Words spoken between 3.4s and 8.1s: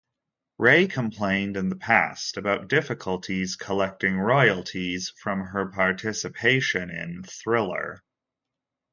collecting royalties from her participation in "Thriller".